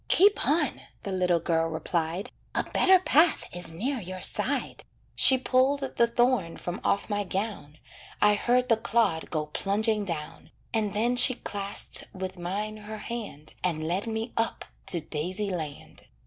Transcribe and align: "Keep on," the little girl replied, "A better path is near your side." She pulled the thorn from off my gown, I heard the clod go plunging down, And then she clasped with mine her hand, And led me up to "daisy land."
"Keep 0.07 0.43
on," 0.47 0.81
the 1.03 1.11
little 1.11 1.39
girl 1.39 1.69
replied, 1.69 2.31
"A 2.55 2.63
better 2.63 2.97
path 2.97 3.45
is 3.55 3.71
near 3.71 3.99
your 3.99 4.19
side." 4.23 4.83
She 5.15 5.37
pulled 5.37 5.81
the 5.95 6.07
thorn 6.07 6.57
from 6.57 6.81
off 6.83 7.07
my 7.07 7.23
gown, 7.23 7.77
I 8.19 8.33
heard 8.33 8.67
the 8.67 8.77
clod 8.77 9.29
go 9.29 9.45
plunging 9.45 10.03
down, 10.05 10.49
And 10.73 10.95
then 10.95 11.17
she 11.17 11.35
clasped 11.35 12.05
with 12.15 12.39
mine 12.39 12.77
her 12.77 12.97
hand, 12.97 13.53
And 13.63 13.87
led 13.87 14.07
me 14.07 14.33
up 14.37 14.65
to 14.87 15.01
"daisy 15.01 15.51
land." 15.51 16.07